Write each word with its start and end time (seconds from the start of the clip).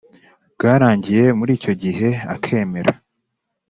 bwarangiye 0.53 1.23
muri 1.37 1.51
icyo 1.57 1.73
gihe 1.83 2.09
akemera 2.35 2.91